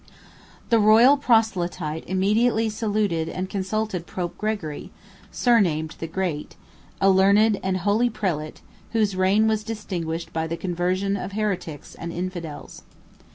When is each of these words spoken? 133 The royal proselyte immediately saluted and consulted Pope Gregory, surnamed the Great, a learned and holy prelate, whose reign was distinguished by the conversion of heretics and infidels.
133 0.69 0.69
The 0.71 0.79
royal 0.79 1.15
proselyte 1.15 2.03
immediately 2.07 2.69
saluted 2.69 3.29
and 3.29 3.47
consulted 3.51 4.07
Pope 4.07 4.35
Gregory, 4.35 4.89
surnamed 5.31 5.95
the 5.99 6.07
Great, 6.07 6.55
a 6.99 7.07
learned 7.11 7.59
and 7.61 7.77
holy 7.77 8.09
prelate, 8.09 8.61
whose 8.93 9.15
reign 9.15 9.47
was 9.47 9.63
distinguished 9.63 10.33
by 10.33 10.47
the 10.47 10.57
conversion 10.57 11.15
of 11.15 11.33
heretics 11.33 11.93
and 11.93 12.11
infidels. 12.11 12.81